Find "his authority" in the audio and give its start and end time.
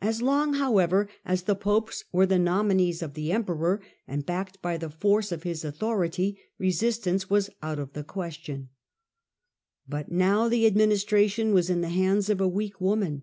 5.44-6.36